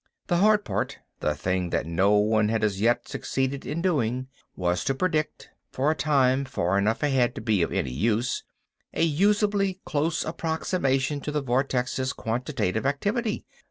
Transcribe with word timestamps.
The 0.25 0.37
hard 0.37 0.65
part—the 0.65 1.35
thing 1.35 1.69
that 1.69 1.85
no 1.85 2.13
one 2.13 2.49
had 2.49 2.63
as 2.63 2.81
yet 2.81 3.07
succeeded 3.07 3.67
in 3.67 3.83
doing—was 3.83 4.83
to 4.85 4.95
predict, 4.95 5.51
for 5.71 5.91
a 5.91 5.95
time 5.95 6.43
far 6.43 6.75
enough 6.79 7.03
ahead 7.03 7.35
to 7.35 7.41
be 7.41 7.61
of 7.61 7.71
any 7.71 7.91
use, 7.91 8.43
a 8.95 9.03
usably 9.05 9.79
close 9.85 10.25
approximation 10.25 11.21
to 11.21 11.31
the 11.31 11.43
vortex's 11.43 12.13
quantitative 12.13 12.83
activity. 12.87 13.45